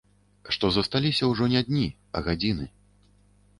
[0.55, 2.65] Што засталіся ўжо не дні, а гадзіны.